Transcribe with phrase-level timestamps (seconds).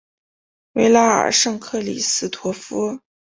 [0.73, 2.99] 维拉尔圣克里斯托夫。